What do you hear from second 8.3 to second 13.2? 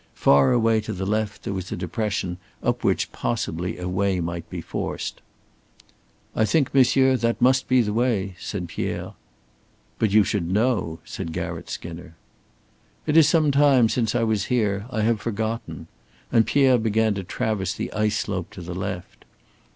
said Pierre. "But you should know" said Garratt Skinner. "It